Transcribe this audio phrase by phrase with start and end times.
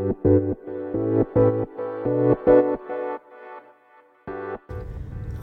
[0.00, 0.02] お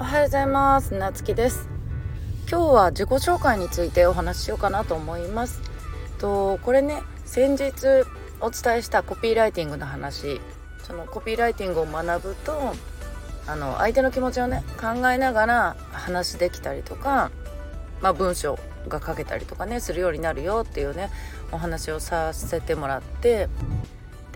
[0.04, 0.96] はようございます。
[0.96, 1.70] なつきです。
[2.50, 5.62] 今日は自己紹介についてお話ししようかなと思います。
[6.18, 7.72] とこれね先日
[8.42, 10.42] お伝えしたコピーライティングの話。
[10.82, 12.74] そのコピーライティングを学ぶと
[13.46, 17.30] あの相手の気持ちをね考えながら話できたりとか、
[18.02, 21.12] まあ、文章が書けたりとかねするようになるよっていうね
[21.52, 23.50] お話をさせてもらって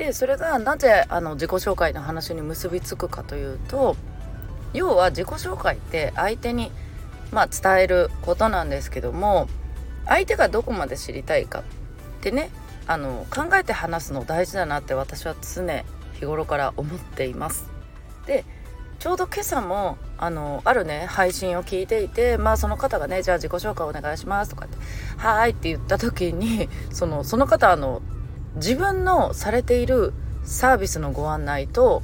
[0.01, 3.95] でそれがなぜあの自己紹介の話に結びつくかというと
[4.73, 6.71] 要は自己紹介って相手に、
[7.31, 9.47] まあ、伝えることなんですけども
[10.07, 11.63] 相手がどこまで知りたいかっ
[12.21, 12.49] てね
[12.87, 15.61] あの考えて話すの大事だなって私は常
[16.15, 17.69] 日頃から思っています。
[18.25, 18.43] で
[18.97, 24.77] ちょうど今朝もあのあるね配信を聞いていてまあその方がねじゃあ自己紹介お願いしますとかって
[25.17, 28.01] 「はい」って言った時にそのその方あの
[28.55, 32.01] 自分のされているサービスのご案内と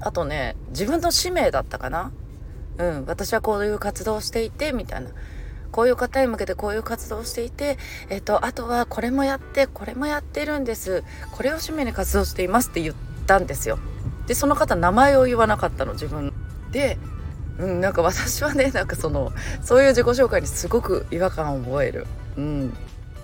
[0.00, 2.12] あとね自分の使命だったかな？
[2.78, 5.10] うん私はこういう活動をしていてみたいな。
[5.70, 11.02] こういう方に向けてこういう活動をしていて、えっと、あとはこれもやってこれもやってるんです。
[11.32, 12.94] これを使命に活動していますって言っ
[13.26, 13.80] たんですよ。
[14.28, 16.32] でその方名前を言わなかったの自分。
[16.70, 16.96] で、
[17.58, 22.06] うん、なんか私はねなんかそのそういう自己紹介にすごく違和感を覚える。
[22.36, 22.72] うん、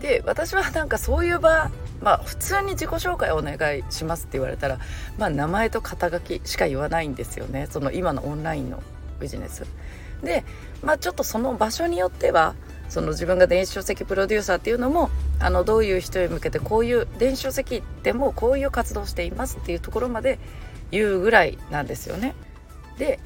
[0.00, 1.70] で私はなんかそういう場
[2.00, 4.78] まあ普通に自己紹介をお願いしますって言われたら
[5.18, 8.82] まあ名前と肩書きしか言わないんですよねその今のオンラインの
[9.20, 9.66] ビジネス。
[10.22, 10.44] で
[10.82, 12.54] まあちょっとその場所によっては
[12.90, 20.38] その自分が電子書籍プロデューサーっていうのもあのどういう人に向けてこういう電子書籍でもこういう活動していますっていうところまで
[20.90, 22.34] 言うぐらいなんですよね。
[22.98, 23.20] で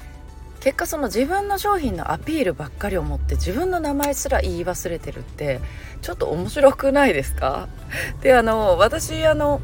[0.65, 5.61] 結果その自分の商品のアピールばっかりを持って自分の名前すら言い忘れてるって
[6.01, 7.69] ちょっと面白くないですか？
[8.23, 9.61] であの私あの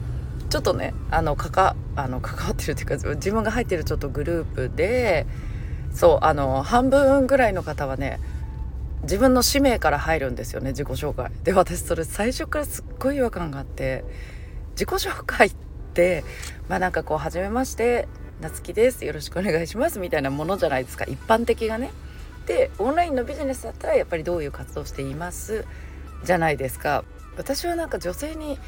[0.51, 5.25] ちょっとねあのかかあの関わってるっていうか自分が入ってるちょっとグループで
[5.91, 8.19] そうあの半分ぐらいの方はね
[9.01, 11.31] 自分の使命から入るんですよね自己紹介。
[11.43, 14.05] で私それ最初からすっごい違和感があって
[14.73, 15.55] 自己紹介っ
[15.95, 16.23] て
[16.69, 18.07] まあなんかこう「はじめまして
[18.41, 21.91] 夏希ですよろしくお願いします」みたいなものじゃないですか一般的がね。
[22.45, 25.63] でオンラインのビジネスだったらやっぱりどういう活動しています
[26.23, 27.03] じゃないですか。
[27.37, 28.59] 私はなんか女性に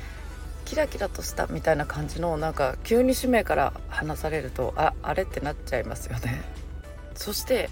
[0.66, 6.42] キラキラとしたみたいな感じのなんか急に使命から話されるとああれってなっちゃいますよね。
[7.16, 7.70] そして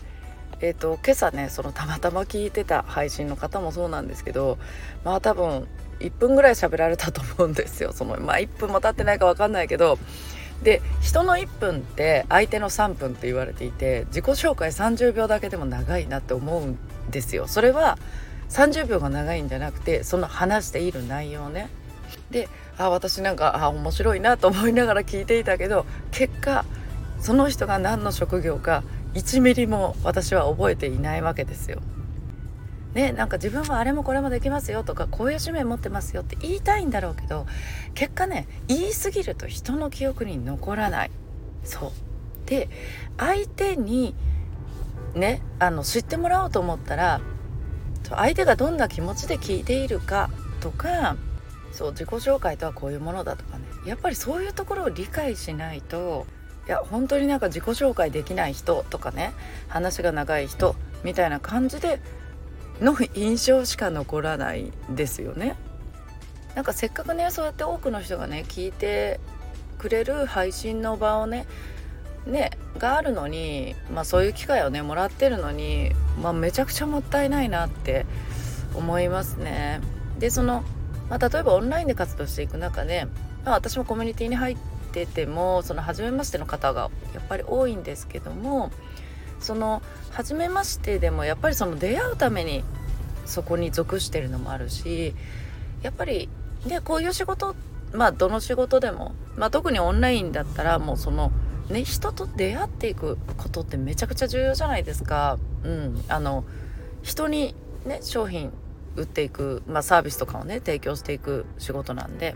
[0.63, 4.59] えーと、今朝ねそのたまたま聞いてた配信の方もそうなんですけど
[5.03, 5.67] まあ多分
[5.99, 9.97] 1分ぐらい喋られたと思うんですよそのまあ1分も経ってないか分かんないけど
[10.63, 16.77] で人の1分って相手の3分って言われていて自己紹介30秒だけでも長いなって思うん
[17.09, 17.97] ですよそれは
[18.49, 21.69] 30秒が長いんじゃなくてその話している内容ね
[22.29, 26.65] であ私なんかあ面白いなと思いながら聞いていたけど結果
[27.19, 28.83] その人が何の職業か
[29.13, 31.81] 1ミリも私は覚えていないわけですよ。
[32.93, 37.45] ね、なんか自分はあれもこれもできますよとかこういう使命持ってますよって言いたいんだろうけど
[37.93, 41.11] 結果ね言い過ぎると人の記憶に残らない。
[41.63, 41.91] そう。
[42.45, 42.69] で
[43.17, 44.13] 相手に
[45.13, 47.21] ねあの知ってもらおうと思ったら
[48.09, 51.15] 相手がどんな気持ちで聞いているかとか
[51.71, 53.63] そう自己紹介とはこういうものだとかね。
[53.85, 56.27] やっぱりそういうところを理解しないと
[56.67, 59.33] いや本当になんか自己紹介できない人とかね
[59.67, 61.99] 話が長い人みたいな感じで
[62.81, 65.55] の印象しか残らないですよね。
[66.55, 69.19] なんかせっかくねそうやって多くの人がね聞いて
[69.77, 71.45] くれる配信の場をね
[72.25, 78.05] ねがあるのに、まあ、そういう機会をねもらってるのに、まあ、めちゃくちゃもったいないなって
[78.75, 79.81] 思いますね。
[80.19, 80.63] でその、
[81.09, 83.07] まあ、例えばオンラインで活動していく中で、
[83.45, 84.57] まあ、私もコミュニティに入っ
[84.91, 88.71] ててもその初めましての方がやっぱり多いんですけども
[89.41, 89.81] その
[90.11, 92.63] 初めましてでもやっぱりその出会うために
[93.25, 95.13] そこに属してるのもあるし
[95.81, 96.29] やっぱり
[96.65, 97.55] ねこういう仕事
[97.93, 101.31] まあどの仕事でも、まあ、特にオンラインだったらもうその
[101.69, 105.37] ね人と出会っていくことってめちゃくちゃ重要じゃないですか。
[105.63, 106.43] うん、あの
[107.01, 107.55] 人に
[107.85, 108.51] ね商品
[108.95, 112.35] 売っていく、まあ、サービスとかをね提供していく仕事なんで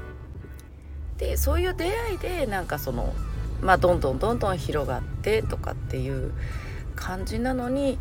[1.18, 3.13] でそういう出会いでなんかその
[3.62, 6.33] まあどんどんどんどん広がってとかっていう
[6.95, 7.97] 感じなのに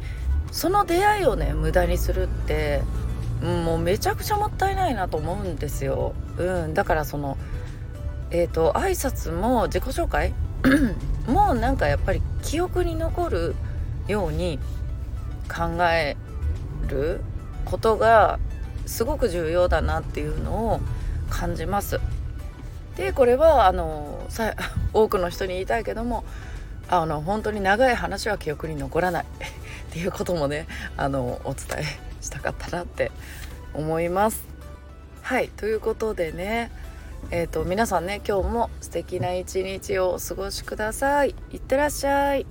[0.53, 2.83] その出会いをね無駄にするって
[3.43, 6.15] もうめちゃくちゃもったいないなと思うんですよ。
[6.39, 7.37] うん、だからその
[8.31, 10.33] えっ、ー、と挨拶も自己紹介
[11.27, 13.55] もうなんかやっぱり記憶に残る
[14.09, 14.59] ように
[15.49, 16.17] 考え
[16.89, 17.21] る
[17.65, 18.39] ことが
[18.87, 20.81] すごく重要だなっていうのを
[21.31, 22.01] 感じます。
[22.97, 24.55] でこれはあのさ
[24.95, 26.25] 多くの人に言いたいけども
[26.89, 29.25] あの本当に長い話は記憶に残らない
[29.91, 30.67] っていうこともね
[30.97, 31.85] あのお伝え
[32.21, 33.11] したかったなって
[33.73, 34.45] 思います。
[35.23, 36.71] はいということでね
[37.31, 41.35] えーと、皆さんね今日も素敵な一日をお過ごしください。
[41.53, 42.47] いってらっしゃい。